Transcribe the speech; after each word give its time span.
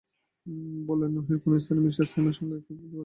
বললেন, 0.87 1.11
ওহিওর 1.17 1.39
কোন 1.43 1.53
স্থানে 1.59 1.79
মি 1.83 1.89
স্যামের 1.91 2.35
সঙ্গে 2.37 2.55
এক 2.55 2.63
বাড়ীতে 2.63 2.85
আছেন। 2.85 2.99